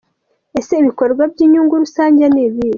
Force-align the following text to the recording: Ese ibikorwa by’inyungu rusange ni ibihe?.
Ese 0.59 0.73
ibikorwa 0.81 1.23
by’inyungu 1.31 1.73
rusange 1.83 2.23
ni 2.33 2.41
ibihe?. 2.47 2.69